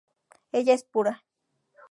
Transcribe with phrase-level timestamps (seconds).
[0.51, 1.23] Ella es pura...